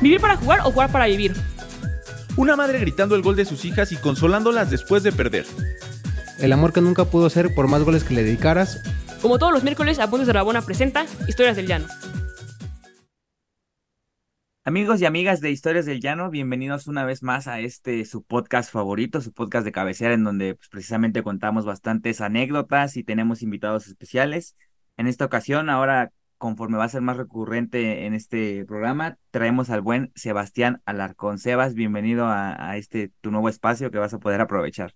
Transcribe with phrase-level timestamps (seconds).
[0.00, 1.32] ¿Vivir para jugar o jugar para vivir?
[2.36, 5.44] Una madre gritando el gol de sus hijas y consolándolas después de perder.
[6.38, 8.80] El amor que nunca pudo ser por más goles que le dedicaras.
[9.20, 11.86] Como todos los miércoles, Apuntes de Rabona presenta Historias del Llano.
[14.64, 18.70] Amigos y amigas de Historias del Llano, bienvenidos una vez más a este su podcast
[18.70, 23.88] favorito, su podcast de cabecera, en donde pues, precisamente contamos bastantes anécdotas y tenemos invitados
[23.88, 24.54] especiales.
[24.96, 29.82] En esta ocasión, ahora conforme va a ser más recurrente en este programa, traemos al
[29.82, 31.38] buen Sebastián Alarcón.
[31.38, 34.94] Sebas, bienvenido a, este tu nuevo espacio que vas a poder aprovechar.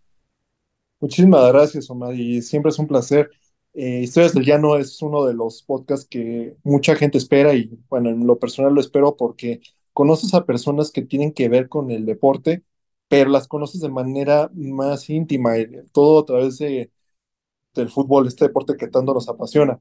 [1.00, 3.30] Muchísimas gracias, Omar, y siempre es un placer.
[3.74, 8.10] Eh, Historias del Llano es uno de los podcasts que mucha gente espera y bueno,
[8.10, 9.60] en lo personal lo espero porque
[9.92, 12.62] conoces a personas que tienen que ver con el deporte,
[13.08, 16.90] pero las conoces de manera más íntima, y todo a través de,
[17.74, 19.80] del fútbol, este deporte que tanto nos apasiona.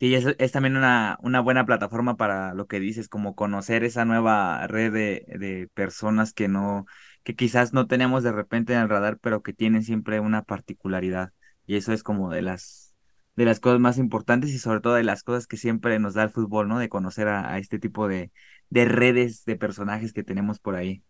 [0.00, 4.06] Sí, es, es también una, una buena plataforma para lo que dices, como conocer esa
[4.06, 6.86] nueva red de, de personas que no,
[7.22, 11.32] que quizás no tenemos de repente en el radar, pero que tienen siempre una particularidad.
[11.66, 12.94] Y eso es como de las,
[13.36, 16.22] de las cosas más importantes y sobre todo de las cosas que siempre nos da
[16.22, 16.78] el fútbol, ¿no?
[16.78, 18.32] De conocer a, a este tipo de,
[18.70, 21.04] de redes de personajes que tenemos por ahí.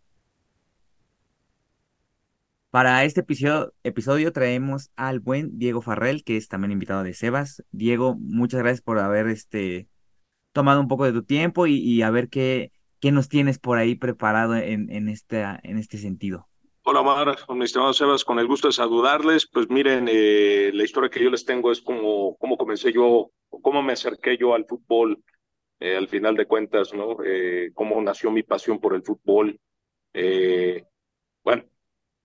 [2.70, 3.24] Para este
[3.82, 7.64] episodio, traemos al buen Diego Farrell, que es también invitado de Sebas.
[7.72, 9.88] Diego, muchas gracias por haber este,
[10.52, 12.70] tomado un poco de tu tiempo y, a ver qué,
[13.02, 16.46] nos tienes por ahí preparado en, en, en este sentido.
[16.82, 19.48] Hola, Mar, mi estimado Sebas, con el gusto de saludarles.
[19.48, 23.82] Pues miren, eh, la historia que yo les tengo es como cómo comencé yo, cómo
[23.82, 25.22] me acerqué yo al fútbol,
[25.80, 27.16] eh, al final de cuentas, ¿no?
[27.24, 29.60] Eh, cómo nació mi pasión por el fútbol.
[31.42, 31.64] bueno,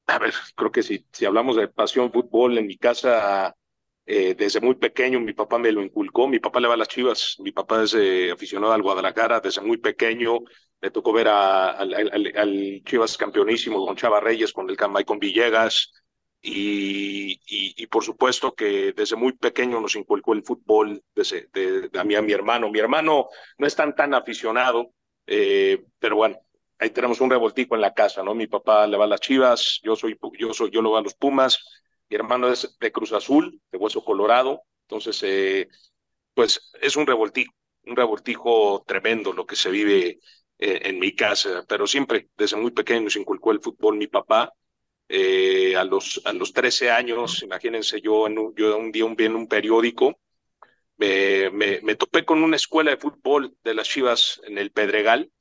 [0.08, 3.56] a ver, creo que si, si hablamos de pasión fútbol en mi casa,
[4.06, 6.88] eh, desde muy pequeño mi papá me lo inculcó, mi papá le va a las
[6.88, 10.39] chivas, mi papá es eh, aficionado al Guadalajara, desde muy pequeño.
[10.81, 15.92] Me tocó ver a, al, Chivas campeonísimo, don Chava Reyes con el con Villegas,
[16.47, 22.03] y, y, por supuesto que desde muy pequeño nos inculcó el fútbol desde, de, a
[22.03, 22.69] mí a mi hermano.
[22.69, 24.91] Mi hermano no es tan tan aficionado,
[25.25, 26.38] eh, pero bueno,
[26.80, 28.36] ahí tenemos un revoltico en la casa, ¿no?
[28.36, 31.03] Mi papá le va a las Chivas, yo soy, yo soy, yo lo voy a
[31.03, 31.59] los Pumas,
[32.09, 35.68] mi hermano es de Cruz Azul, de Hueso Colorado, entonces, eh,
[36.34, 37.53] pues es un revoltijo,
[37.86, 40.19] un revoltijo tremendo lo que se vive
[40.59, 44.52] eh, en mi casa, pero siempre desde muy pequeño se inculcó el fútbol mi papá.
[45.07, 49.36] Eh, a los a los 13 años, imagínense yo en un, un día un, en
[49.36, 50.19] un periódico
[50.97, 55.31] me, me, me topé con una escuela de fútbol de las Chivas en el Pedregal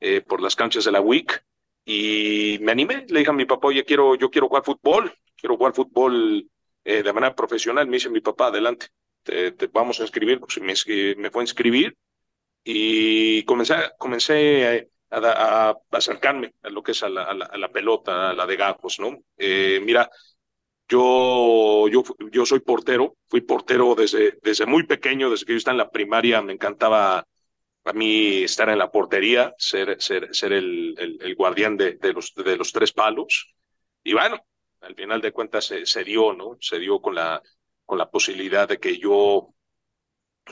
[0.00, 1.44] eh, por las canchas de la WIC
[1.84, 5.56] y me animé, le dije a mi papá, oye, quiero, yo quiero jugar fútbol, quiero
[5.56, 6.46] jugar fútbol
[6.84, 7.86] eh, de manera profesional.
[7.86, 8.88] Me dice mi papá, adelante,
[9.22, 10.74] te, vamos a inscribir, pues me,
[11.16, 11.96] me fue a inscribir
[12.62, 18.34] y comencé, comencé a, acercarme a lo que es a la, a la, pelota, a
[18.34, 19.22] la de gajos, ¿no?
[19.38, 20.10] Eh, mira,
[20.88, 25.74] yo, yo, yo soy portero, fui portero desde, desde muy pequeño, desde que yo estaba
[25.74, 27.26] en la primaria, me encantaba
[27.88, 32.34] a mí estar en la portería, ser, ser, ser el, el, guardián de, de, los,
[32.34, 33.54] de los tres palos.
[34.04, 34.40] Y bueno,
[34.80, 36.56] al final de cuentas se, se, dio, ¿no?
[36.60, 37.42] Se dio con la,
[37.84, 39.54] con la posibilidad de que yo,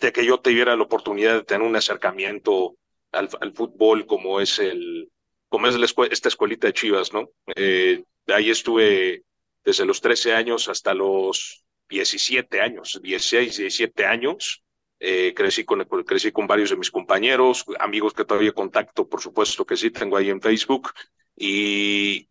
[0.00, 2.76] de que yo tuviera la oportunidad de tener un acercamiento
[3.12, 5.10] al, al fútbol como es el,
[5.48, 7.30] como es la esta escuelita de Chivas, ¿no?
[7.54, 9.24] Eh, ahí estuve
[9.64, 14.62] desde los 13 años hasta los 17 años, 16, 17 años.
[14.98, 19.66] Eh, crecí, con, crecí con varios de mis compañeros, amigos que todavía contacto, por supuesto
[19.66, 20.92] que sí, tengo ahí en Facebook.
[21.36, 22.28] Y,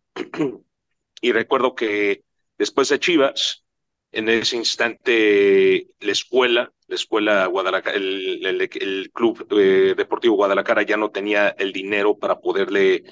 [1.20, 2.24] y recuerdo que
[2.58, 3.64] después de Chivas,
[4.10, 10.96] en ese instante la escuela, la escuela Guadalajara, el, el, club eh, deportivo Guadalajara ya
[10.96, 13.04] no tenía el dinero para poderle,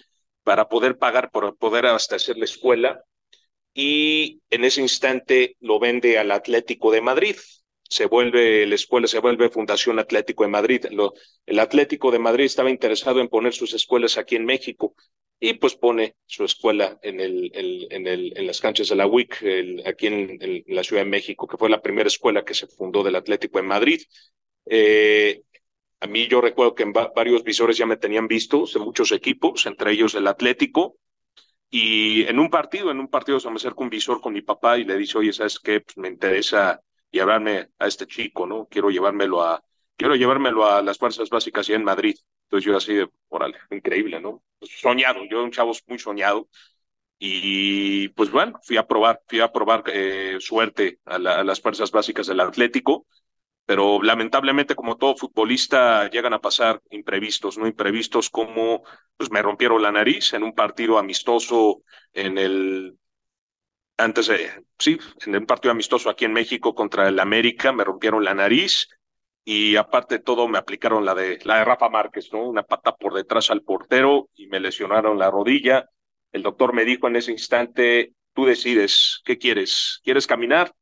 [0.43, 3.04] para poder pagar, para poder abastecer la escuela.
[3.72, 7.37] Y en ese instante lo vende al Atlético de Madrid
[7.89, 10.87] se vuelve, la escuela se vuelve Fundación Atlético de Madrid.
[11.47, 14.94] el Atlético de Madrid estaba interesado en poner sus escuelas aquí en México
[15.41, 19.85] y pues pone su escuela en, el, en, el, en las canchas de la WIC,
[19.87, 23.17] aquí en, la Ciudad de México, que fue la primera escuela que se fundó del
[23.17, 24.00] Atlético de Madrid.
[24.67, 25.43] Eh,
[26.00, 29.67] a mí yo recuerdo que en varios visores ya me tenían visto de muchos equipos,
[29.67, 30.97] entre ellos el Atlético,
[31.70, 34.79] y en un partido, en un partido se me acerca un visor con mi papá
[34.79, 35.81] y le dice, oye, ¿sabes qué?
[35.81, 36.81] Pues me interesa
[37.14, 38.66] llevarme a este chico, ¿no?
[38.69, 39.64] Quiero llevármelo a,
[39.96, 42.16] quiero llevármelo a las fuerzas básicas ya en Madrid.
[42.44, 44.43] Entonces yo así de, órale, increíble, ¿no?
[44.61, 46.49] Soñado, yo un chavo muy soñado.
[47.19, 52.26] Y pues bueno, fui a probar, fui a probar eh, suerte a, las fuerzas básicas
[52.26, 53.06] del Atlético.
[53.67, 58.82] pero lamentablemente como todo futbolista llegan a pasar imprevistos, no imprevistos como
[59.17, 61.82] pues me rompieron la nariz en un partido amistoso
[62.12, 62.99] en el
[63.96, 68.25] antes de sí, en un partido amistoso aquí en México contra el América me rompieron
[68.25, 68.88] la nariz
[69.44, 72.44] y aparte de todo me aplicaron la de la de Rafa Márquez, ¿no?
[72.49, 75.88] Una pata por detrás al portero y me lesionaron la rodilla.
[76.32, 80.00] El doctor me dijo en ese instante, tú decides, ¿qué quieres?
[80.02, 80.73] ¿Quieres caminar?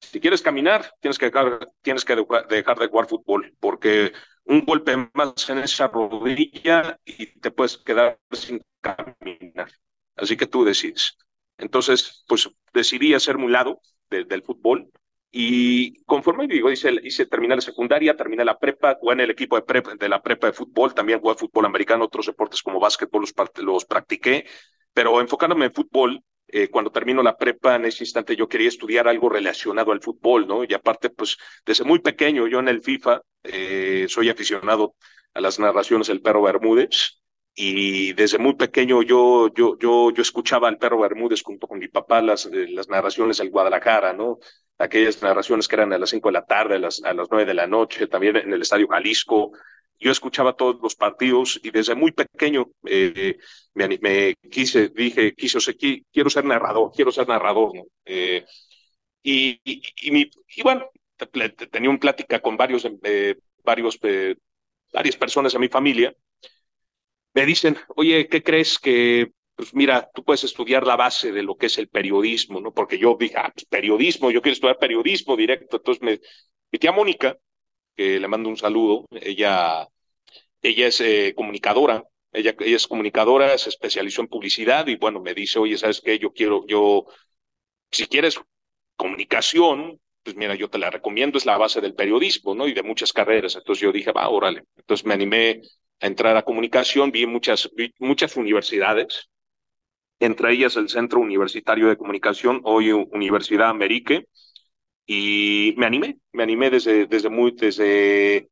[0.00, 2.16] Si quieres caminar, tienes que dejar, tienes que
[2.48, 4.12] dejar de jugar fútbol, porque
[4.44, 9.70] un golpe más en esa rodilla y te puedes quedar sin caminar.
[10.16, 11.16] Así que tú decides.
[11.58, 13.80] Entonces, pues decidí hacerme un lado
[14.10, 14.90] del fútbol
[15.38, 19.56] y conforme digo, hice, hice terminé la secundaria, terminé la prepa, jugué en el equipo
[19.56, 23.26] de, prepa, de la prepa de fútbol, también jugué fútbol americano, otros deportes como básquetbol
[23.62, 24.46] los, practiqué,
[24.94, 29.08] pero enfocándome en fútbol, eh, cuando termino la prepa, en ese instante yo quería estudiar
[29.08, 30.64] algo relacionado al fútbol, ¿no?
[30.64, 31.36] Y aparte, pues
[31.66, 34.94] desde muy pequeño yo en el FIFA eh, soy aficionado
[35.34, 37.20] a las narraciones del perro Bermúdez
[37.56, 41.88] y desde muy pequeño yo, yo, yo, yo escuchaba al perro Bermúdez junto con mi
[41.88, 44.38] papá las, eh, las narraciones del Guadalajara, ¿no?
[44.78, 47.46] Aquellas narraciones que eran a las cinco de la tarde, a las, a las 9
[47.46, 49.52] de la noche, también en el Estadio Jalisco,
[49.98, 53.38] yo escuchaba todos los partidos y desde muy pequeño eh,
[53.74, 55.58] me, me, quise, dije, quise,
[56.12, 57.84] quiero ser narrador, quiero ser narrador, ¿no?
[58.04, 58.44] Eh,
[59.22, 60.90] y, y, y, y, bueno,
[61.70, 64.36] tenía una plática con varios, eh, varios, eh,
[64.92, 66.14] varias personas de mi familia.
[67.36, 71.56] Me dicen, oye, ¿qué crees que, pues mira, tú puedes estudiar la base de lo
[71.56, 72.72] que es el periodismo, ¿no?
[72.72, 75.76] Porque yo dije, ah, pues periodismo, yo quiero estudiar periodismo directo.
[75.76, 76.20] Entonces me,
[76.72, 77.36] mi tía Mónica,
[77.96, 79.06] que le mando un saludo.
[79.12, 79.88] Ella,
[80.62, 85.34] ella es eh, comunicadora, ella, ella es comunicadora, se especializó en publicidad y bueno, me
[85.34, 86.18] dice, oye, ¿sabes qué?
[86.18, 87.06] Yo quiero, yo,
[87.90, 88.40] si quieres
[88.96, 92.68] comunicación, pues mira, yo te la recomiendo, es la base del periodismo, ¿no?
[92.68, 93.56] Y de muchas carreras.
[93.56, 94.64] Entonces yo dije, va, órale.
[94.76, 95.62] Entonces me animé
[96.00, 99.28] a entrar a comunicación, vi muchas, vi muchas universidades,
[100.18, 104.26] entre ellas el Centro Universitario de Comunicación, hoy Universidad Amérique,
[105.06, 108.48] y me animé, me animé desde, desde muy, desde,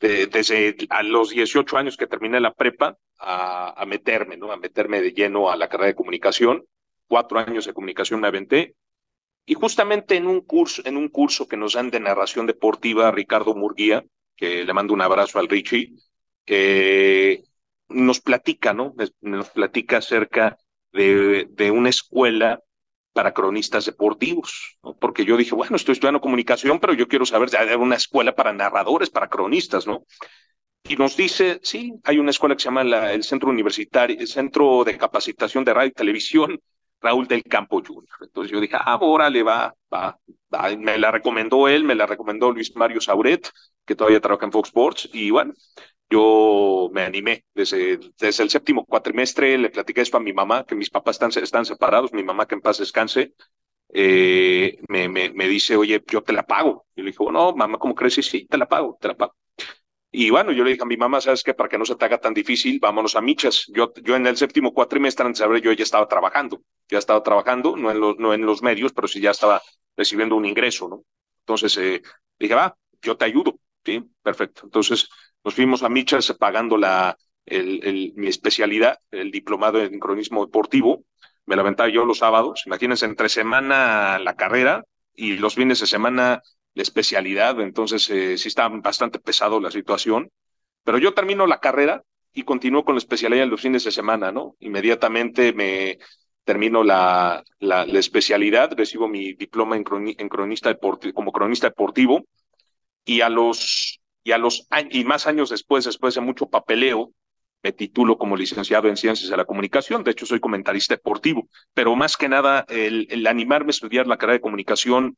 [0.00, 4.50] desde a los 18 años que terminé la prepa a, a, meterme, ¿no?
[4.50, 6.64] A meterme de lleno a la carrera de comunicación.
[7.06, 8.74] Cuatro años de comunicación me aventé.
[9.44, 13.54] Y justamente en un curso, en un curso que nos dan de narración deportiva, Ricardo
[13.54, 14.04] Murguía,
[14.34, 15.92] que le mando un abrazo al Richie,
[17.88, 18.94] nos platica, ¿no?
[19.20, 20.58] Nos platica acerca
[20.92, 22.62] de, de una escuela
[23.12, 27.74] para cronistas deportivos, porque yo dije, bueno, estoy estudiando comunicación, pero yo quiero saber, hay
[27.74, 30.04] una escuela para narradores, para cronistas, ¿no?
[30.88, 34.28] Y nos dice, sí, hay una escuela que se llama la, el Centro Universitario, el
[34.28, 36.60] Centro de Capacitación de Radio y Televisión,
[37.00, 38.08] Raúl del Campo Jr.
[38.22, 40.18] Entonces yo dije, ah, órale, va, va,
[40.54, 40.76] va.
[40.76, 43.50] Me la recomendó él, me la recomendó Luis Mario Sauret,
[43.84, 45.52] que todavía trabaja en Fox Sports, y bueno,
[46.10, 50.74] yo me animé desde, desde el séptimo cuatrimestre, le platiqué esto a mi mamá, que
[50.74, 53.34] mis papás están, están separados, mi mamá que en paz descanse,
[53.90, 56.86] eh, me, me, me, dice, oye, yo te la pago.
[56.96, 58.14] Y le dije, no, mamá, ¿cómo crees?
[58.14, 59.34] Sí, sí, te la pago, te la pago.
[60.18, 61.52] Y bueno, yo le dije a mi mamá, ¿sabes qué?
[61.52, 63.66] Para que no se te haga tan difícil, vámonos a Michas.
[63.68, 66.62] Yo, yo en el séptimo cuatrimestre, antes de saber, yo ya estaba trabajando.
[66.88, 69.60] Ya estaba trabajando, no en, los, no en los medios, pero sí ya estaba
[69.94, 71.04] recibiendo un ingreso, ¿no?
[71.40, 72.00] Entonces, eh,
[72.38, 73.60] dije, va, yo te ayudo.
[73.84, 74.62] Sí, perfecto.
[74.64, 75.10] Entonces,
[75.44, 81.04] nos fuimos a Michas pagando la, el, mi especialidad, el diplomado en cronismo deportivo.
[81.44, 82.62] Me la yo los sábados.
[82.64, 84.82] Imagínense, entre semana la carrera
[85.14, 86.40] y los fines de semana
[86.76, 87.60] la especialidad.
[87.60, 90.30] Entonces, eh, sí está bastante pesado la situación.
[90.84, 92.04] Pero yo termino la carrera
[92.34, 94.56] y continúo con la especialidad los fines de semana, ¿no?
[94.60, 95.98] Inmediatamente me
[96.44, 102.24] termino la, la, especialidad, recibo mi diploma en, croni, cronista deportivo, como cronista deportivo
[103.04, 107.10] y a los y a los y más años después, después de mucho papeleo,
[107.62, 111.96] me titulo como licenciado en Ciencias de la Comunicación, de hecho soy comentarista deportivo, pero
[111.96, 115.16] más que nada el animarme a estudiar la carrera de comunicación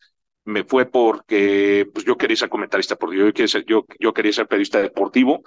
[0.49, 4.33] me fue porque pues yo quería ser comentarista deportivo, yo quería ser, yo, yo quería
[4.33, 5.43] ser periodista deportivo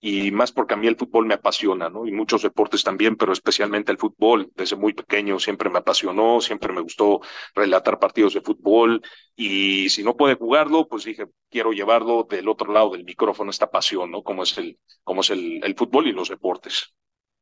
[0.00, 2.06] y más porque a mí el fútbol me apasiona, ¿no?
[2.06, 4.52] Y muchos deportes también, pero especialmente el fútbol.
[4.54, 7.20] Desde muy pequeño siempre me apasionó, siempre me gustó
[7.54, 9.02] relatar partidos de fútbol
[9.34, 13.70] y si no puede jugarlo, pues dije, quiero llevarlo del otro lado del micrófono, esta
[13.70, 14.22] pasión, ¿no?
[14.22, 16.94] Como es el, como es el, el fútbol y los deportes.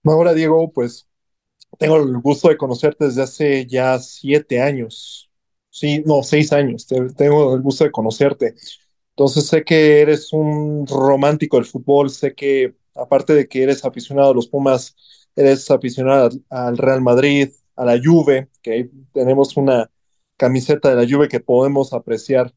[0.05, 1.09] Ahora, Diego, pues
[1.79, 5.32] tengo el gusto de conocerte desde hace ya siete años.
[5.75, 6.87] Sí, no, seis años.
[7.17, 8.55] Tengo el gusto de conocerte.
[9.11, 14.31] Entonces sé que eres un romántico del fútbol, sé que aparte de que eres aficionado
[14.33, 14.97] a los Pumas,
[15.37, 19.91] eres aficionado al Real Madrid, a la Juve, que tenemos una
[20.37, 22.55] camiseta de la Juve que podemos apreciar.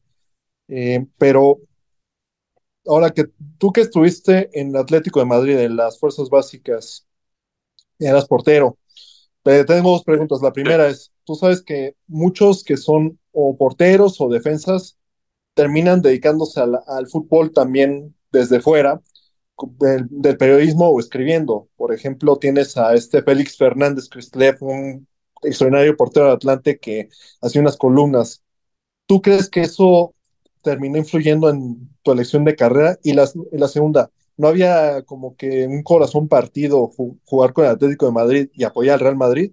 [0.68, 1.60] Eh, pero
[2.86, 3.24] ahora que
[3.58, 7.06] tú que estuviste en Atlético de Madrid, en las fuerzas básicas,
[7.98, 8.78] eras portero,
[9.46, 10.42] te tengo dos preguntas.
[10.42, 14.98] La primera es, tú sabes que muchos que son o porteros o defensas
[15.54, 19.00] terminan dedicándose al, al fútbol también desde fuera
[19.78, 21.68] del, del, periodismo o escribiendo.
[21.76, 25.06] Por ejemplo, tienes a este Félix Fernández Cristlev, un
[25.42, 27.08] extraordinario portero de Atlante que
[27.40, 28.42] hacía unas columnas.
[29.06, 30.12] ¿Tú crees que eso
[30.62, 32.98] terminó influyendo en tu elección de carrera?
[33.04, 36.90] Y la, y la segunda, ¿no había como que un corazón partido
[37.24, 39.52] jugar con el Atlético de Madrid y apoyar al Real Madrid?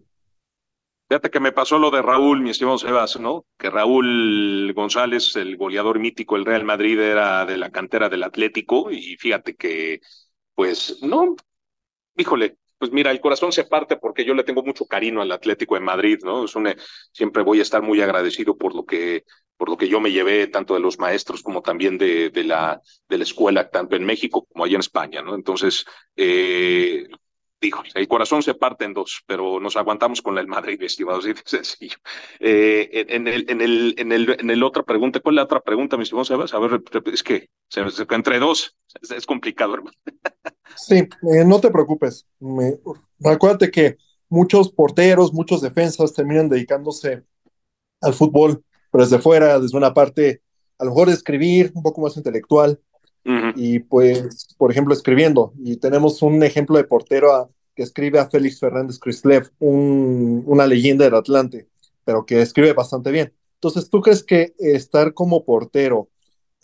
[1.09, 3.45] Fíjate que me pasó lo de Raúl, mi estimado Sebas, ¿no?
[3.57, 8.89] Que Raúl González, el goleador mítico del Real Madrid, era de la cantera del Atlético
[8.89, 10.01] y fíjate que,
[10.55, 11.35] pues, no,
[12.17, 15.75] híjole, pues mira, el corazón se parte porque yo le tengo mucho cariño al Atlético
[15.75, 16.45] de Madrid, ¿no?
[16.45, 16.75] Es una,
[17.11, 19.23] siempre voy a estar muy agradecido por lo que,
[19.63, 23.17] por lo que yo me llevé, tanto de los maestros como también de, la, de
[23.17, 25.35] la escuela, tanto en México como allá en España, ¿no?
[25.35, 25.85] Entonces,
[26.17, 27.07] eh,
[27.95, 31.41] el corazón se parte en dos, pero nos aguantamos con el Madrid, estimado, así de
[31.45, 31.95] sencillo.
[32.41, 35.61] Eh, en, el, en, el, en, el, en el otra pregunta, ¿cuál es la otra
[35.61, 36.53] pregunta, mi estimado Sebas?
[36.53, 38.75] A ver, es que se, se, entre dos
[39.15, 39.97] es, complicado, hermano.
[40.75, 42.27] Sí, eh, no te preocupes.
[42.37, 42.77] Me,
[43.71, 43.95] que
[44.27, 47.23] muchos porteros, muchos defensas terminan dedicándose
[48.01, 48.61] al fútbol,
[48.93, 50.41] pero desde fuera, desde una parte,
[50.77, 52.79] a lo mejor de escribir, un poco más intelectual,
[53.25, 53.53] Uh -huh.
[53.55, 55.53] Y pues, por ejemplo, escribiendo.
[55.63, 60.67] Y tenemos un ejemplo de portero a, que escribe a Félix Fernández Crislev, un, una
[60.67, 61.67] leyenda del Atlante,
[62.03, 63.33] pero que escribe bastante bien.
[63.55, 66.09] Entonces, ¿tú crees que estar como portero,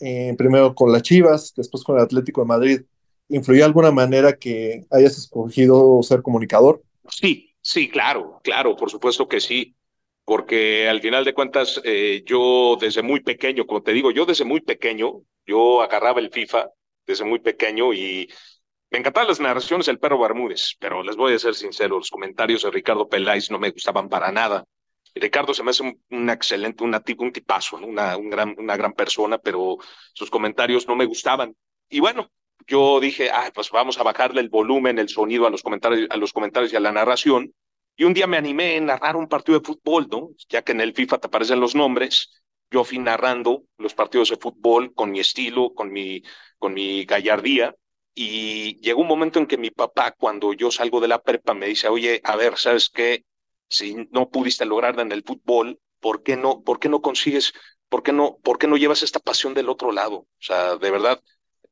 [0.00, 2.80] eh, primero con las Chivas, después con el Atlético de Madrid,
[3.28, 6.82] influyó de alguna manera que hayas escogido ser comunicador?
[7.08, 9.74] Sí, sí, claro, claro, por supuesto que sí
[10.30, 14.44] porque al final de cuentas eh, yo desde muy pequeño, como te digo, yo desde
[14.44, 16.68] muy pequeño, yo agarraba el FIFA
[17.04, 18.30] desde muy pequeño y
[18.92, 22.62] me encantaban las narraciones del perro Bermúdez, pero les voy a ser sincero, los comentarios
[22.62, 24.64] de Ricardo Peláez no me gustaban para nada.
[25.16, 28.92] Ricardo se me hace un, un excelente, una, un tipazo, una, un gran, una gran
[28.92, 29.78] persona, pero
[30.12, 31.56] sus comentarios no me gustaban.
[31.88, 32.30] Y bueno,
[32.68, 36.16] yo dije, ah, pues vamos a bajarle el volumen, el sonido a los comentarios, a
[36.16, 37.52] los comentarios y a la narración.
[38.00, 40.30] Y un día me animé a narrar un partido de fútbol, ¿no?
[40.48, 42.30] Ya que en el FIFA te aparecen los nombres,
[42.70, 46.22] yo fui narrando los partidos de fútbol con mi estilo, con mi,
[46.56, 47.76] con mi gallardía.
[48.14, 51.66] Y llegó un momento en que mi papá, cuando yo salgo de la prepa, me
[51.66, 53.26] dice, oye, a ver, ¿sabes qué?
[53.68, 57.52] Si no pudiste lograr en el fútbol, ¿por qué no, por qué no consigues,
[57.90, 60.20] por qué no, por qué no llevas esta pasión del otro lado?
[60.20, 61.20] O sea, de verdad,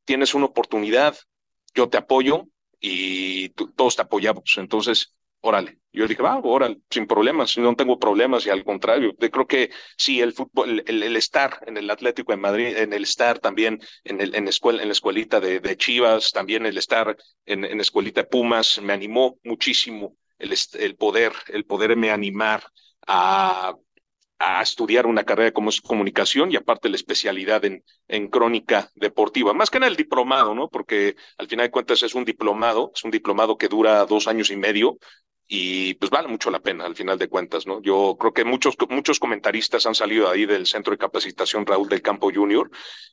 [0.04, 1.16] tienes una oportunidad,
[1.74, 2.48] yo te apoyo
[2.80, 4.56] y todos te apoyamos.
[4.58, 5.78] Entonces, órale.
[5.92, 10.20] Yo dije, va, órale, sin problemas, no tengo problemas y al contrario, creo que sí,
[10.20, 14.20] el fútbol, el, el, estar en el Atlético de Madrid, en el estar también en,
[14.20, 17.16] el, en, escuela, en la escuelita de, de Chivas, también el estar
[17.46, 22.62] en, en la escuelita de Pumas, me animó muchísimo el, el poder, el poderme animar
[23.06, 23.74] a,
[24.38, 29.52] a estudiar una carrera como es comunicación y aparte la especialidad en, en crónica deportiva,
[29.52, 30.68] más que en el diplomado, ¿no?
[30.68, 34.50] Porque al final de cuentas es un diplomado, es un diplomado que dura dos años
[34.50, 34.98] y medio
[35.48, 37.80] y pues vale mucho la pena al final de cuentas, ¿no?
[37.82, 42.02] Yo creo que muchos, muchos comentaristas han salido ahí del Centro de Capacitación Raúl del
[42.02, 42.70] Campo Junior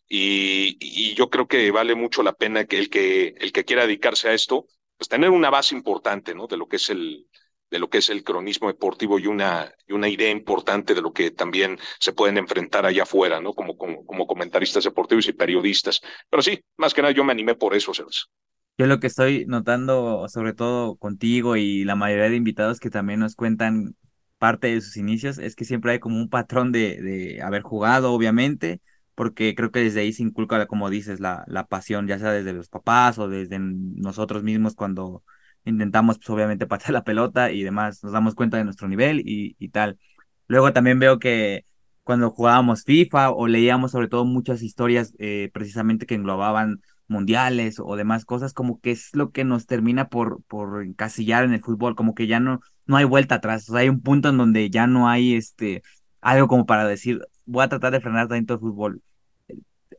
[0.08, 3.84] y, y yo creo que vale mucho la pena que el que, el que quiera
[3.88, 4.65] dedicarse a esto,
[4.98, 6.48] pues tener una base importante, ¿no?
[6.48, 7.27] De lo que es el,
[7.72, 11.13] de lo que es el cronismo deportivo y una, y una idea importante de lo
[11.13, 13.54] que también se pueden enfrentar allá afuera, ¿no?
[13.54, 16.01] Como, como, comentaristas deportivos y periodistas.
[16.30, 18.30] Pero sí, más que nada yo me animé por eso, Sebas.
[18.77, 23.22] Yo lo que estoy notando, sobre todo contigo y la mayoría de invitados que también
[23.22, 23.96] nos cuentan
[24.38, 28.12] parte de sus inicios, es que siempre hay como un patrón de, de haber jugado,
[28.12, 28.82] obviamente,
[29.15, 32.51] porque creo que desde ahí se inculca, como dices, la, la pasión, ya sea desde
[32.51, 35.24] los papás o desde nosotros mismos cuando
[35.63, 39.55] intentamos, pues obviamente, patear la pelota y demás, nos damos cuenta de nuestro nivel y,
[39.58, 39.98] y tal.
[40.48, 41.65] Luego también veo que
[42.03, 47.95] cuando jugábamos FIFA o leíamos sobre todo muchas historias eh, precisamente que englobaban mundiales o
[47.95, 51.95] demás cosas, como que es lo que nos termina por, por encasillar en el fútbol,
[51.95, 54.69] como que ya no, no hay vuelta atrás, o sea, hay un punto en donde
[54.69, 55.83] ya no hay este
[56.21, 59.01] algo como para decir, voy a tratar de frenar tanto el fútbol.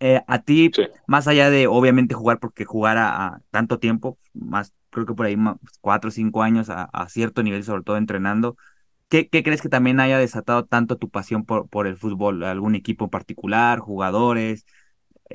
[0.00, 0.82] Eh, a ti, sí.
[1.06, 5.26] más allá de obviamente jugar porque jugar a, a, tanto tiempo, más creo que por
[5.26, 8.56] ahí más, cuatro o cinco años a, a, cierto nivel, sobre todo entrenando,
[9.08, 12.44] ¿qué, ¿qué, crees que también haya desatado tanto tu pasión por, por el fútbol?
[12.44, 14.66] ¿Algún equipo en particular, jugadores?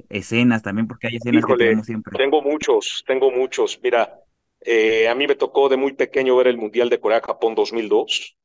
[0.10, 2.18] Escenas también, porque hay escenas Híjole, que tenemos siempre.
[2.18, 3.80] Tengo muchos, tengo muchos.
[3.84, 4.20] Mira,
[4.62, 8.38] eh, a mí me tocó de muy pequeño ver el Mundial de Corea-Japón 2002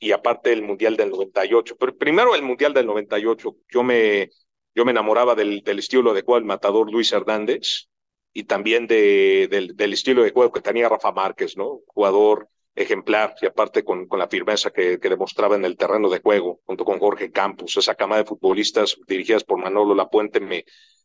[0.00, 1.76] y aparte el Mundial del 98.
[1.78, 3.56] Pero primero el Mundial del 98.
[3.68, 4.30] Yo me,
[4.74, 7.88] Yo me enamoraba del, del estilo de juego del matador Luis Hernández
[8.32, 11.80] y también de, del, del, estilo de juego que tenía Rafa Márquez, ¿no?
[11.86, 16.20] Jugador ejemplar y aparte con, con la firmeza que, que, demostraba en el terreno de
[16.20, 20.64] juego, junto con Jorge Campos, esa cama de futbolistas dirigidas por Manolo Lapuente me,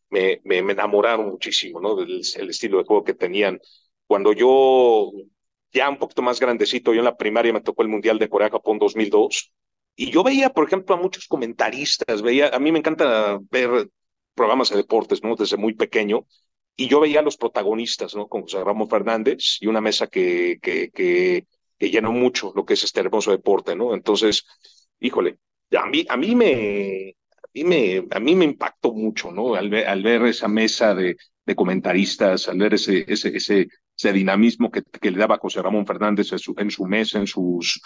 [0.09, 1.95] me, me, me enamoraron muchísimo, ¿no?
[1.95, 3.59] Del el estilo de juego que tenían.
[4.07, 5.11] Cuando yo,
[5.71, 8.79] ya un poquito más grandecito, yo en la primaria me tocó el Mundial de Corea-Japón
[8.79, 9.51] 2002,
[9.95, 13.89] y yo veía, por ejemplo, a muchos comentaristas, veía, a mí me encanta ver
[14.33, 15.35] programas de deportes, ¿no?
[15.35, 16.25] Desde muy pequeño,
[16.75, 18.27] y yo veía a los protagonistas, ¿no?
[18.27, 21.45] Como José Ramón Fernández y una mesa que, que, que,
[21.79, 23.93] que llenó mucho lo que es este hermoso deporte, ¿no?
[23.95, 24.45] Entonces,
[24.99, 25.39] híjole,
[25.77, 29.55] a mí, a mí me, a mí me, a mí me impactó mucho, ¿no?
[29.55, 34.13] Al ver, al ver esa mesa de, de comentaristas, al ver ese, ese, ese, ese
[34.13, 37.81] dinamismo que, que, le daba José Ramón Fernández en su, en su mesa, en sus,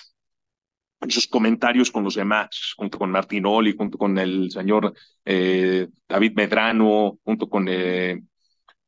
[1.01, 6.33] en sus comentarios con los demás, junto con Martinoli, junto con el señor eh, David
[6.35, 8.21] Medrano, junto con eh,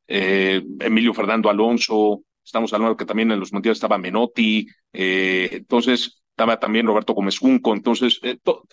[0.07, 6.59] eh, Emilio Fernando Alonso, estamos hablando que también en los mundiales estaba Menotti, entonces estaba
[6.59, 8.19] también Roberto Gómez Junco, entonces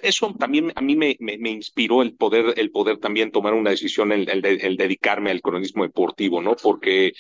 [0.03, 1.17] eso también a mí me,
[1.51, 4.27] inspiró el poder, el poder también tomar una decisión, el,
[4.77, 6.57] dedicarme al cronismo deportivo, ¿no?
[6.57, 7.13] Porque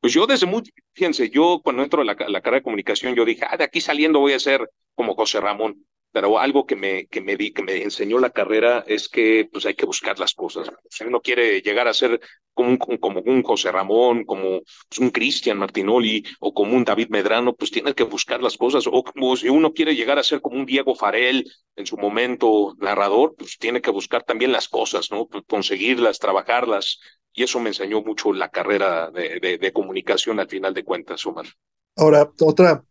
[0.00, 0.62] pues yo desde muy,
[0.92, 3.80] fíjense, yo cuando entro a la, la, carrera de comunicación, yo dije, ah, de aquí
[3.80, 5.84] saliendo voy a ser como José Ramón.
[6.18, 9.66] Pero algo que me, que me, di, que me enseñó la carrera es que pues
[9.66, 10.68] hay que buscar las cosas.
[10.90, 12.20] Si uno quiere llegar a ser
[12.54, 17.10] como un, como un José Ramón, como pues, un Cristian Martinoli o como un David
[17.10, 18.88] Medrano, pues tiene que buscar las cosas.
[18.90, 23.36] O si uno quiere llegar a ser como un Diego Farel en su momento narrador,
[23.38, 25.28] pues tiene que buscar también las cosas, ¿no?
[25.46, 26.98] Conseguirlas, trabajarlas,
[27.32, 31.24] y eso me enseñó mucho la carrera de, de, de, comunicación al final de cuentas,
[31.26, 31.46] Omar.
[31.94, 32.84] Ahora, otra,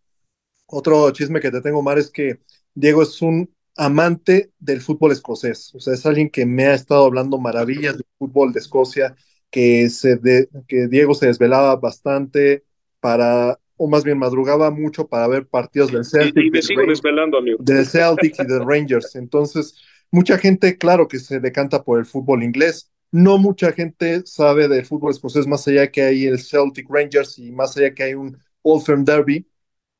[0.67, 2.39] otro chisme que te tengo, Omar, es que
[2.77, 7.05] Diego es un amante del fútbol escocés, o sea, es alguien que me ha estado
[7.05, 9.15] hablando maravillas del fútbol de Escocia,
[9.49, 12.65] que, se de, que Diego se desvelaba bastante
[12.99, 16.43] para, o más bien madrugaba mucho para ver partidos del Celtic.
[16.43, 17.57] Y, y me sigo del, desvelando, amigo.
[17.61, 19.15] Del Celtic y del Rangers.
[19.15, 19.75] Entonces,
[20.11, 24.85] mucha gente, claro que se decanta por el fútbol inglés, no mucha gente sabe del
[24.85, 28.37] fútbol escocés más allá que hay el Celtic Rangers y más allá que hay un
[28.61, 29.47] Old Firm Derby,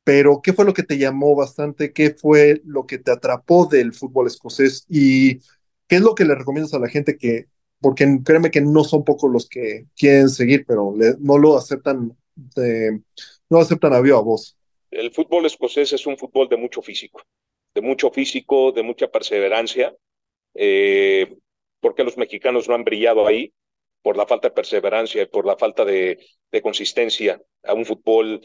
[0.08, 1.92] pero ¿qué fue lo que te llamó bastante?
[1.92, 4.86] ¿Qué fue lo que te atrapó del fútbol escocés?
[4.88, 5.40] ¿Y
[5.86, 7.44] qué es lo que le recomiendas a la gente que,
[7.78, 13.02] porque créeme que no son pocos los que quieren seguir, pero no lo aceptan, de,
[13.50, 14.56] no aceptan a viva voz?
[14.90, 17.20] El fútbol escocés es un fútbol de mucho físico,
[17.74, 19.94] de mucho físico, de mucha perseverancia.
[20.54, 21.36] Eh,
[21.80, 23.52] porque los mexicanos no han brillado ahí
[24.00, 26.18] por la falta de perseverancia y por la falta de
[26.62, 28.40] consistencia a un fútbol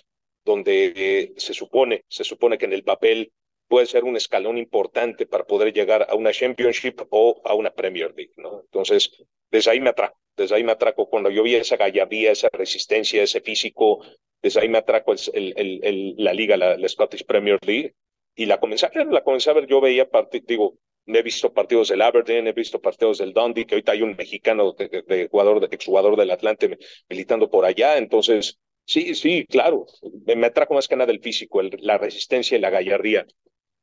[0.45, 3.31] donde eh, se supone, se supone que en el papel
[3.67, 8.13] puede ser un escalón importante para poder llegar a una Championship o a una Premier
[8.15, 8.61] League, ¿no?
[8.61, 9.11] Entonces,
[9.49, 11.09] desde ahí me atraco, desde ahí me atraco.
[11.09, 14.03] Cuando yo vi esa gallardía, esa resistencia, ese físico,
[14.41, 17.95] desde ahí me atraco el, el, el, la liga, la, la, Scottish Premier League,
[18.35, 20.09] y la comencé la comencé a ver, yo veía,
[20.45, 24.15] digo, he visto partidos del Aberdeen, he visto partidos del Dundee, que ahorita hay un
[24.15, 26.77] mexicano de, de, de jugador, de, exjugador del Atlante
[27.09, 29.85] militando por allá, entonces, sí, sí, claro,
[30.25, 33.25] me, atraco más que nada el físico, la resistencia y la gallardía.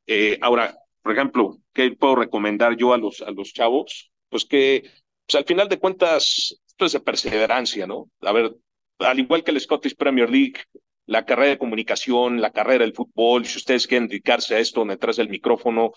[0.07, 4.11] Eh, ahora, por ejemplo, ¿qué puedo recomendar yo a los, a los chavos?
[4.29, 4.91] Pues que,
[5.27, 8.11] pues al final de cuentas, esto es de perseverancia, ¿no?
[8.21, 8.55] A ver,
[8.99, 10.61] al igual que el Scottish Premier League,
[11.07, 15.17] la carrera de comunicación, la carrera del fútbol, si ustedes quieren dedicarse a esto detrás
[15.17, 15.93] del micrófono,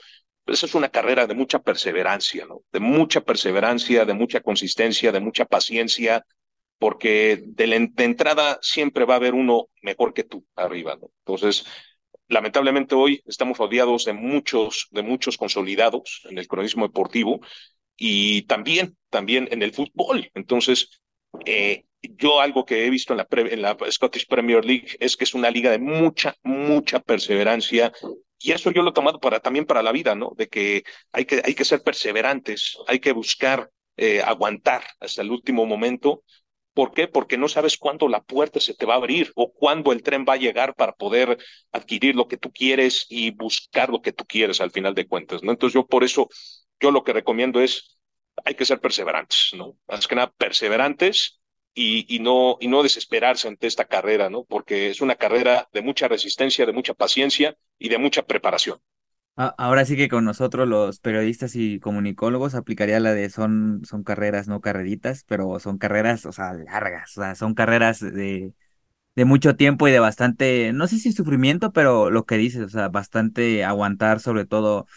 [0.46, 2.64] pues es una carrera de mucha perseverancia, ¿no?
[2.72, 6.26] De mucha perseverancia, de mucha consistencia, de mucha paciencia,
[6.80, 11.10] porque de, la, de entrada siempre va a haber uno mejor que tú arriba, ¿no?
[11.20, 11.66] Entonces,
[12.28, 17.40] lamentablemente hoy estamos rodeados de muchos, de muchos consolidados en el cronismo deportivo
[17.96, 20.30] y también, también en el fútbol.
[20.34, 21.02] Entonces,
[21.46, 25.16] eh, yo algo que he visto en la, pre, en la Scottish Premier League es
[25.16, 27.92] que es una liga de mucha, mucha perseverancia
[28.40, 30.34] y eso yo lo he tomado para, también para la vida, ¿no?
[30.36, 30.84] De que
[31.14, 36.24] hay que, hay que ser perseverantes, hay que buscar eh, aguantar hasta el último momento.
[36.74, 37.08] ¿Por qué?
[37.08, 40.26] Porque no sabes cuándo la puerta se te va a abrir o cuándo el tren
[40.28, 41.38] va a llegar para poder
[41.72, 45.44] adquirir lo que tú quieres y buscar lo que tú quieres al final de cuentas,
[45.44, 45.52] ¿no?
[45.52, 46.28] Entonces yo por eso,
[46.80, 47.98] yo lo que recomiendo es,
[48.46, 49.78] hay que ser perseverantes, ¿no?
[49.88, 51.42] Más que nada, perseverantes
[51.76, 54.44] y, y, no, y no desesperarse ante esta carrera, ¿no?
[54.46, 58.80] Porque es una carrera de mucha resistencia, de mucha paciencia y de mucha preparación.
[59.36, 64.48] Ahora sí que con nosotros los periodistas y comunicólogos aplicaría la de son, son carreras,
[64.48, 68.54] no carreritas, pero son carreras, o sea, largas, o sea, son carreras de,
[69.16, 72.70] de mucho tiempo y de bastante, no sé si sufrimiento, pero lo que dices, o
[72.70, 74.88] sea, bastante aguantar, sobre todo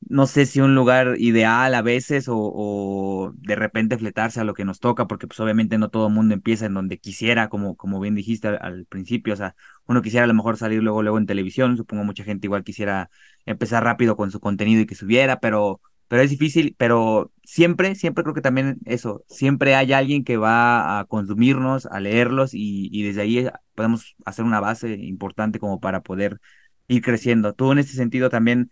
[0.00, 4.64] no sé si un lugar ideal a veces o, de repente fletarse a lo que
[4.64, 7.98] nos toca, porque pues obviamente no todo el mundo empieza en donde quisiera, como, como
[8.00, 9.56] bien dijiste al, principio, o sea,
[9.86, 13.10] uno quisiera a lo mejor salir luego, luego en televisión, supongo mucha gente igual quisiera
[13.46, 18.22] empezar rápido con su contenido y que subiera, pero, pero es difícil, pero siempre, siempre
[18.22, 23.02] creo que también eso, siempre hay alguien que va a consumirnos, a leerlos y, y
[23.02, 26.40] desde ahí podemos hacer una base importante como para poder
[26.88, 27.54] ir creciendo.
[27.54, 28.70] Tú en ese sentido también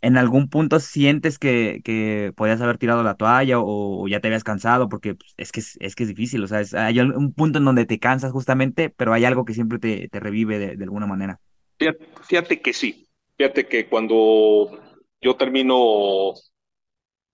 [0.00, 4.44] ¿En algún punto sientes que, que podías haber tirado la toalla o, ya te habías
[4.44, 4.88] cansado?
[4.88, 7.64] Porque pues, es, que es, es, que es difícil, o sea, hay un punto en
[7.64, 11.40] donde te cansas justamente, pero hay algo que siempre te, te revive de, alguna manera.
[11.78, 14.78] Fíjate, fíjate, que sí, fíjate que cuando
[15.20, 16.34] yo termino,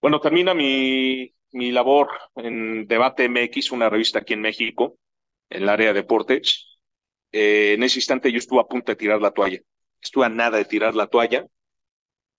[0.01, 4.99] bueno, termina mi, mi labor en Debate MX, una revista aquí en México,
[5.49, 6.79] en el área de deportes,
[7.33, 9.61] eh, en ese instante yo estuve a punto de tirar la toalla,
[10.01, 11.47] estuve a nada de tirar la toalla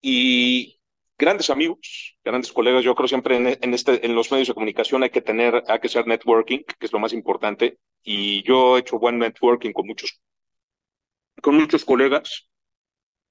[0.01, 0.79] y
[1.17, 2.83] grandes amigos, grandes colegas.
[2.83, 5.89] Yo creo siempre en, en, este, los medios de comunicación hay que tener, hay que
[5.89, 7.77] ser networking, que es lo más importante.
[8.03, 10.19] Y yo he hecho buen networking con muchos,
[11.41, 12.49] con muchos colegas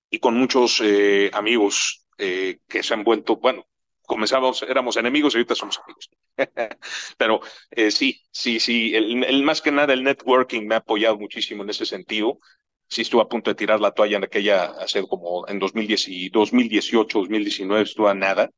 [0.08, 3.66] y con muchos eh, amigos eh, que se han vuelto, bueno,
[4.06, 6.10] comenzábamos, éramos enemigos y ahorita somos amigos.
[7.16, 11.16] Pero eh, sí, sí, sí, el, el, más que nada el networking me ha apoyado
[11.16, 12.38] muchísimo en ese sentido
[12.90, 16.28] sí estuve a punto de tirar la toalla en aquella, hace como en 2010 y
[16.28, 18.50] 2018, 2019, estuve a nada.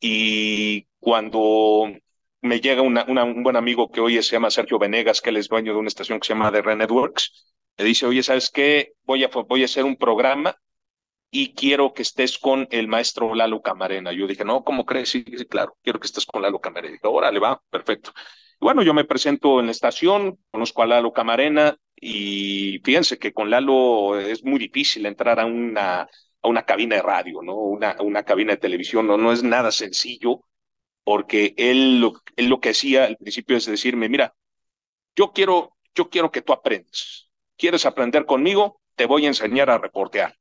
[0.00, 1.90] Y cuando
[2.42, 5.72] me llega una, un buen amigo que hoy se llama Sergio Venegas, que es dueño
[5.72, 8.92] de una estación que se llama The Red Networks, me dice, oye, ¿sabes qué?
[9.04, 10.54] Voy a, voy a hacer un programa
[11.30, 14.12] y quiero que estés con el maestro Lalo Camarena.
[14.12, 15.08] Yo dije, no, ¿cómo crees?
[15.08, 16.92] Sí, sí claro, quiero que estés con Lalo Camarena.
[16.92, 18.12] Dije, órale, va, perfecto.
[18.60, 23.32] Y bueno, yo me presento en la estación, conozco a Lalo Camarena, y fíjense que
[23.32, 27.54] con Lalo es muy difícil entrar a una, a una cabina de radio, ¿no?
[27.54, 30.40] Una, una cabina de televisión, no, no es nada sencillo,
[31.04, 34.34] porque él lo, él lo que hacía al principio es decirme, mira,
[35.14, 37.30] yo quiero, yo quiero que tú aprendas.
[37.56, 38.80] ¿Quieres aprender conmigo?
[38.96, 40.36] Te voy a enseñar a reportear.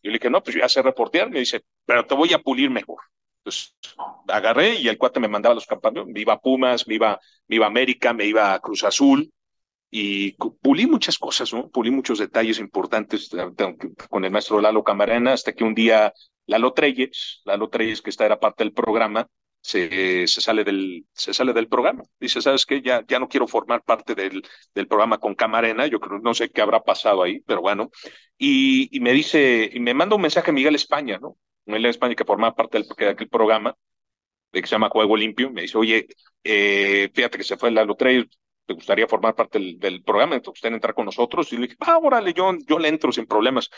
[0.00, 1.28] Yo le dije, no, pues yo ya sé reportear.
[1.28, 3.00] Me dice, pero te voy a pulir mejor.
[3.38, 3.74] Entonces
[4.28, 6.12] agarré y el cuate me mandaba los campamentos.
[6.12, 9.33] Me iba a Pumas, me iba, me iba a América, me iba a Cruz Azul
[9.96, 11.68] y pulí muchas cosas, ¿no?
[11.70, 13.30] Pulí muchos detalles importantes
[14.10, 16.12] con el maestro Lalo Camarena, hasta que un día
[16.46, 19.28] Lalo Treyes, Lalo Treyes, que esta era parte del programa,
[19.60, 22.02] se, se, sale, del, se sale del programa.
[22.18, 22.82] Dice, ¿sabes qué?
[22.82, 24.42] Ya, ya no quiero formar parte del,
[24.74, 27.92] del programa con Camarena, yo creo, no sé qué habrá pasado ahí, pero bueno.
[28.36, 31.36] Y, me dice, y me manda un mensaje a Miguel España, ¿no?
[31.66, 33.76] Miguel España que formaba parte del, de aquel programa,
[34.52, 36.08] que se llama Juego Limpio, me dice, oye,
[36.42, 38.26] eh, fíjate que se fue Lalo Treyes,
[38.66, 41.52] te gustaría formar parte del, programa, te gustaría entrar con nosotros.
[41.52, 43.70] Y le dije, ah, órale, yo, yo le entro sin problemas.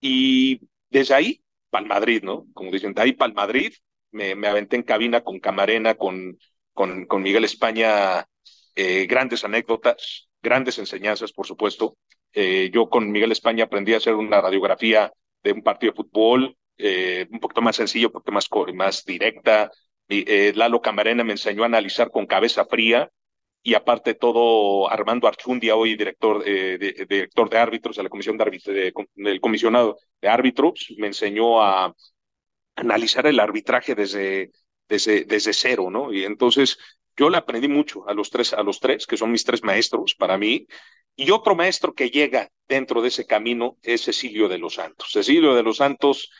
[0.00, 2.46] Y desde ahí, para Madrid, ¿no?
[2.54, 3.72] Como dicen, de ahí para Madrid,
[4.12, 6.38] me, me, aventé en cabina con Camarena, con,
[6.74, 8.26] con, Miguel España,
[8.74, 11.96] eh, grandes anécdotas, grandes enseñanzas, por supuesto.
[12.32, 15.12] Eh, yo con Miguel España aprendí a hacer una radiografía
[15.42, 19.70] de un partido de fútbol, eh, un poquito más sencillo, un poquito más, más directa.
[20.08, 23.10] Lalo Camarena me enseñó a analizar con cabeza fría
[23.62, 28.36] y aparte todo Armando Archundia, hoy director, eh, de, director de árbitros de la comisión
[28.36, 31.94] de árbitros, de, del comisionado de árbitros, me enseñó a
[32.76, 34.50] analizar el arbitraje desde,
[34.88, 36.12] desde, desde cero, ¿no?
[36.12, 36.78] Y entonces
[37.16, 40.14] yo le aprendí mucho a los tres, a los tres, que son mis tres maestros
[40.14, 40.66] para mí,
[41.16, 45.10] y otro maestro que llega dentro de ese camino es Cecilio de los Santos.
[45.12, 46.30] Cecilio de los Santos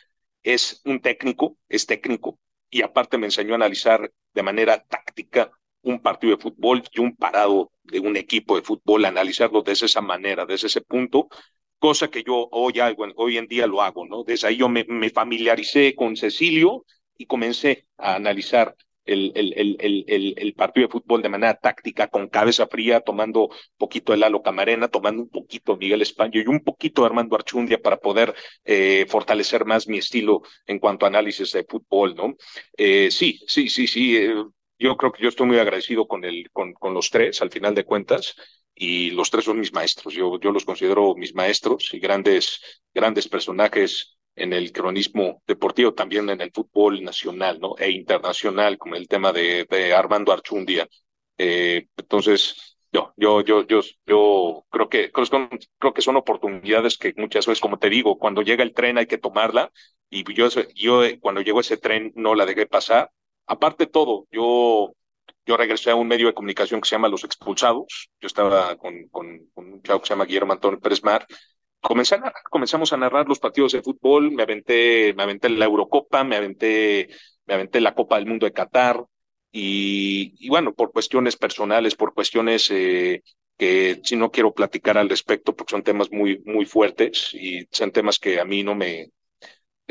[0.41, 5.51] es un técnico, es técnico, y aparte me enseñó a analizar de manera táctica
[5.83, 10.01] un partido de fútbol y un parado de un equipo de fútbol, analizarlo desde esa
[10.01, 11.27] manera, desde ese punto,
[11.79, 12.75] cosa que yo hoy,
[13.15, 14.23] hoy en día lo hago, ¿no?
[14.23, 16.85] Desde ahí yo me, familiaricé con Cecilio
[17.17, 23.47] y comencé a analizar el, partido de fútbol de manera táctica, con cabeza fría, tomando
[23.47, 27.07] un poquito de Lalo Camarena, tomando un poquito de Miguel Españo y un poquito de
[27.07, 32.15] Armando Archundia para poder eh, fortalecer más mi estilo en cuanto a análisis de fútbol,
[32.15, 32.35] ¿no?
[32.77, 34.17] Eh, sí, sí, sí, sí.
[34.17, 34.35] Eh,
[34.81, 37.75] yo creo que yo estoy muy agradecido con, el, con, con los tres, al final
[37.75, 38.35] de cuentas,
[38.75, 40.13] y los tres son mis maestros.
[40.13, 46.29] Yo, yo los considero mis maestros y grandes, grandes personajes en el cronismo deportivo, también
[46.29, 47.75] en el fútbol nacional ¿no?
[47.77, 50.87] e internacional, como el tema de, de Armando Archundia.
[51.37, 57.13] Eh, entonces, yo, yo, yo, yo, yo creo que creo, creo que son oportunidades que
[57.17, 59.71] muchas veces, como te digo, cuando llega el tren hay que tomarla,
[60.09, 63.11] y yo, yo cuando llegó ese tren no la dejé pasar,
[63.53, 64.93] Aparte de todo, yo,
[65.45, 68.09] yo regresé a un medio de comunicación que se llama Los Expulsados.
[68.21, 71.27] Yo estaba con, un chavo que se llama Guillermo Antonio Pérez Mar
[71.81, 76.23] comencé a comenzamos a narrar los partidos de fútbol, me aventé, me aventé la Eurocopa,
[76.23, 77.09] me aventé,
[77.47, 79.03] me aventé la Copa del Mundo de Qatar,
[79.51, 83.23] y, y bueno, por cuestiones personales, por cuestiones eh,
[83.57, 87.91] que si no quiero platicar al respecto, porque son temas muy, muy fuertes y son
[87.91, 89.09] temas que a mí no me,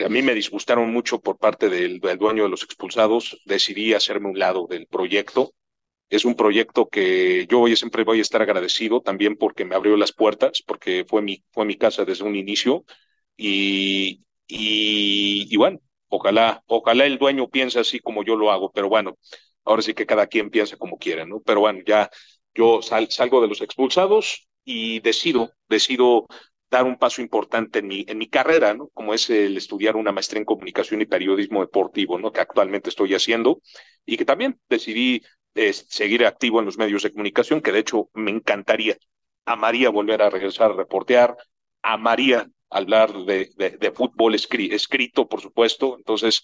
[0.05, 4.39] a mí me disgustaron mucho por parte del, dueño de los expulsados, decidí hacerme un
[4.39, 5.53] lado del proyecto
[6.11, 9.97] es un proyecto que yo hoy siempre voy a estar agradecido también porque me abrió
[9.97, 12.85] las puertas, porque fue mi, fue mi casa desde un inicio.
[13.37, 19.19] Y, y, bueno, ojalá, ojalá el dueño piense así como yo lo hago, pero bueno,
[19.65, 21.41] ahora sí que cada quien piensa como quiera, ¿no?
[21.43, 22.11] Pero bueno, ya
[22.55, 26.27] yo salgo de los expulsados y decido, decido
[26.71, 28.89] dar un paso importante en mi, en mi carrera, ¿no?
[28.89, 32.33] Como es el estudiar una maestría en comunicación y periodismo deportivo, ¿no?
[32.33, 33.61] Que actualmente estoy haciendo
[34.07, 35.23] y que también decidí
[35.55, 38.97] seguir activo en los medios de comunicación, que de hecho me encantaría,
[39.45, 41.37] amaría volver a regresar a reportear,
[41.83, 45.97] amaría hablar de, de, fútbol escrito, por supuesto.
[45.99, 46.43] Entonces,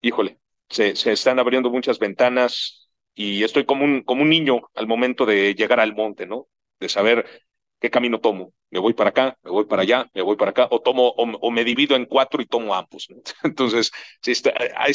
[0.00, 4.86] híjole, se, se, están abriendo muchas ventanas y estoy como un, como un niño al
[4.86, 6.46] momento de llegar al monte, ¿no?
[6.78, 7.26] De saber
[7.80, 8.52] qué camino tomo.
[8.70, 11.50] Me voy para acá, me voy para allá, me voy para acá, o tomo, o,
[11.50, 13.08] me divido en cuatro y tomo ambos.
[13.42, 14.32] Entonces, sí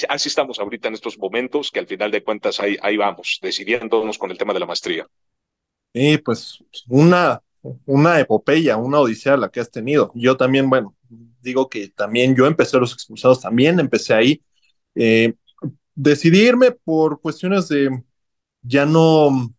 [0.10, 4.18] así estamos ahorita en estos momentos, que al final de cuentas ahí, ahí vamos, decidiéndonos
[4.18, 5.08] con el tema de la maestría.
[5.94, 7.42] Y pues una,
[7.86, 10.12] una epopeya, una odisea la que has tenido.
[10.16, 10.96] Yo también, bueno,
[11.42, 14.42] digo que también yo empecé los expulsados, también empecé ahí.
[14.96, 15.34] Eh,
[15.96, 18.04] decidirme por cuestiones de
[18.62, 19.54] ya no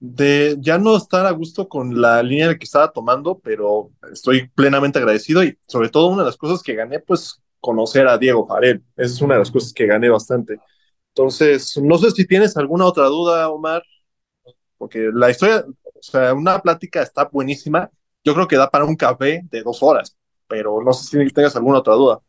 [0.00, 4.98] de ya no estar a gusto con la línea que estaba tomando, pero estoy plenamente
[4.98, 8.82] agradecido y sobre todo una de las cosas que gané, pues conocer a Diego Farel.
[8.96, 10.58] Esa es una de las cosas que gané bastante.
[11.08, 13.82] Entonces, no sé si tienes alguna otra duda, Omar,
[14.76, 17.90] porque la historia, o sea, una plática está buenísima.
[18.24, 21.56] Yo creo que da para un café de dos horas, pero no sé si tengas
[21.56, 22.20] alguna otra duda.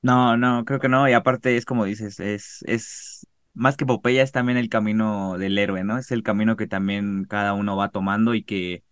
[0.00, 1.08] No, no, creo que no.
[1.08, 3.17] Y aparte es como dices, es, es
[3.54, 5.98] más que Popeye es también el camino del héroe, ¿no?
[5.98, 8.84] Es el camino que también cada uno va tomando y que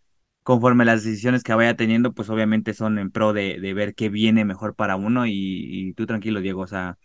[0.43, 4.09] conforme las decisiones que vaya teniendo, pues obviamente son en pro de, de ver qué
[4.09, 6.99] viene mejor para uno y, tú tranquilo, Diego, o sea,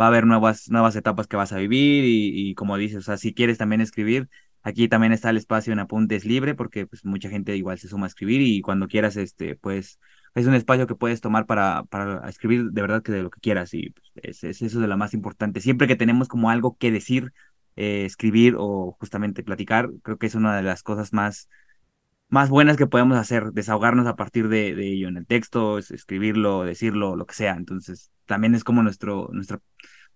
[0.00, 3.02] va a haber nuevas, nuevas etapas que vas a vivir y, y como dices, o
[3.02, 4.28] sea, si quieres también escribir,
[4.64, 8.06] aquí también está el espacio en Apuntes Libre porque pues mucha gente igual se suma
[8.06, 10.00] a escribir y cuando quieras, este, pues
[10.34, 13.40] es un espacio que puedes tomar para, para escribir de verdad que de lo que
[13.40, 15.60] quieras y pues, es, eso de lo más importante.
[15.60, 17.32] Siempre que tenemos como algo que decir,
[17.76, 21.48] eh, escribir o justamente platicar, creo que es una de las cosas más,
[22.28, 27.16] más buenas que podemos hacer, desahogarnos a partir de, ello en el texto, escribirlo, decirlo,
[27.16, 27.54] lo que sea.
[27.54, 29.60] Entonces, también es como nuestro, nuestro,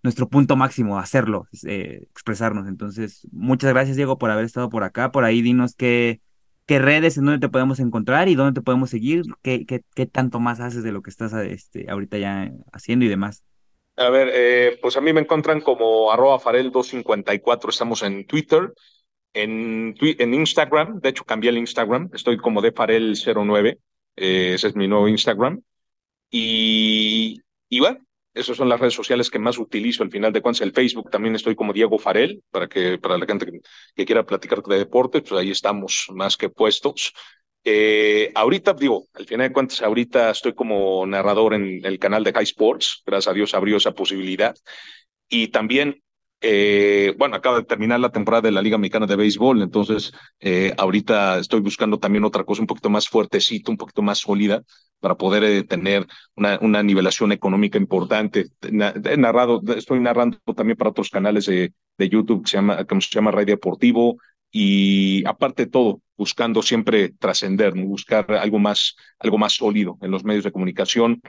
[0.02, 2.68] nuestro punto máximo, hacerlo, eh, expresarnos.
[2.68, 5.12] Entonces, muchas gracias, Diego, por haber estado por acá.
[5.12, 6.20] Por ahí dinos qué
[6.68, 10.04] qué redes en donde te podemos encontrar y dónde te podemos seguir, qué, qué, qué
[10.04, 13.42] tanto más haces de lo que estás este, ahorita ya haciendo y demás.
[13.96, 18.74] A ver, eh, pues a mí me encuentran como arroba farel254, estamos en Twitter,
[19.32, 23.78] en, en Instagram, de hecho cambié el Instagram, estoy como de farel09,
[24.16, 25.62] eh, ese es mi nuevo Instagram.
[26.30, 27.98] Y, y bueno,
[28.38, 30.62] esas son las redes sociales que más utilizo al final de cuentas.
[30.62, 33.46] El Facebook también estoy como Diego Farel, para que para la gente
[33.94, 37.12] que, quiera platicar de deporte, pues ahí estamos más que puestos.
[37.64, 42.32] Eh, ahorita, digo, al final de cuentas, ahorita estoy como narrador en el canal de
[42.32, 43.02] High Sports.
[43.04, 44.54] Gracias a Dios abrió esa posibilidad.
[45.28, 46.02] Y también
[46.40, 50.72] eh, bueno, acaba de terminar la temporada de la Liga Mexicana de Béisbol, entonces eh,
[50.78, 54.62] ahorita estoy buscando también otra cosa un poquito más fuertecita, un poquito más sólida,
[55.00, 58.46] para poder eh, tener una, una, nivelación económica importante.
[58.62, 63.00] He narrado, estoy narrando también para otros canales de, de YouTube que se llama, que
[63.00, 64.18] se llama Radio Deportivo,
[64.50, 70.24] y aparte de todo, buscando siempre trascender, buscar algo más, algo más sólido en los
[70.24, 71.20] medios de comunicación,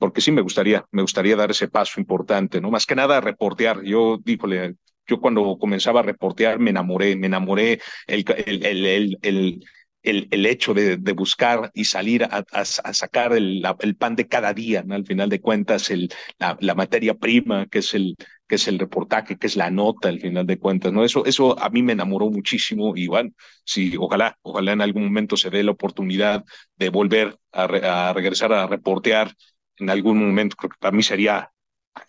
[0.00, 2.70] porque sí me gustaría, me gustaría dar ese paso importante, ¿no?
[2.70, 3.82] Más que nada reportear.
[3.82, 9.60] Yo, díjole, yo cuando comenzaba a reportear me enamoré, me enamoré el, el, el, el
[10.02, 14.54] el, hecho de, de, buscar y salir a, a, sacar el, el, pan de cada
[14.54, 14.94] día, ¿no?
[14.94, 16.08] al final de cuentas, el,
[16.38, 18.16] la, la, materia prima, que es el,
[18.48, 21.04] que es el reportaje, que es la nota, al final de cuentas, ¿no?
[21.04, 23.30] Eso, eso a mí me enamoró muchísimo y bueno,
[23.64, 26.44] sí, ojalá, ojalá en algún momento se dé la oportunidad
[26.76, 29.34] de volver a, a regresar a reportear
[29.80, 31.52] en algún momento, creo que para mí sería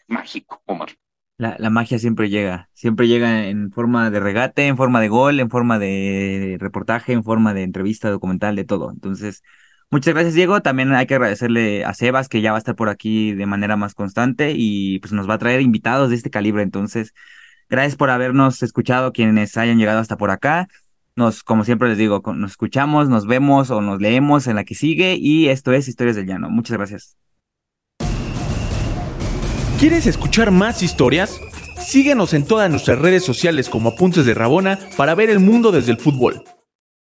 [0.08, 0.90] mágico, Omar.
[1.38, 5.40] La, la, magia siempre llega, siempre llega en forma de regate, en forma de gol,
[5.40, 8.92] en forma de reportaje, en forma de entrevista, documental, de todo.
[8.92, 9.42] Entonces,
[9.90, 12.90] muchas gracias Diego, también hay que agradecerle a Sebas que ya va a estar por
[12.90, 16.62] aquí de manera más constante y pues nos va a traer invitados de este calibre.
[16.62, 17.14] Entonces,
[17.70, 20.68] gracias por habernos escuchado quienes hayan llegado hasta por acá.
[21.16, 24.76] Nos, como siempre les digo, nos escuchamos, nos vemos o nos leemos en la que
[24.76, 26.50] sigue y esto es Historias del Llano.
[26.52, 27.18] Muchas gracias.
[29.82, 31.42] ¿Quieres escuchar más historias?
[31.84, 35.90] Síguenos en todas nuestras redes sociales como Apuntes de Rabona para ver el mundo desde
[35.90, 36.44] el fútbol.